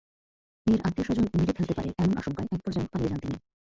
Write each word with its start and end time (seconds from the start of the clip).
মেয়ের 0.67 0.81
আত্মীয়স্বজন 0.83 1.25
মেরে 1.33 1.53
ফেলতে 1.57 1.73
পারে 1.77 1.89
এমন 1.97 2.15
আশঙ্কায় 2.17 2.51
একপর্যায়ে 2.51 2.91
পালিয়ে 2.91 3.09
যান 3.11 3.19
তিনি। 3.23 3.37